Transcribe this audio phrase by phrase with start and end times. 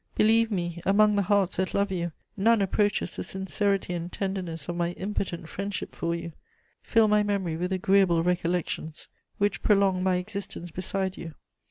[0.15, 4.75] Believe me, among the hearts that love you, none approaches the sincerity and tenderness of
[4.75, 6.31] my impotent friendship for you.
[6.81, 11.35] Fill my memory with agreeable recollections, which prolong my existence beside you.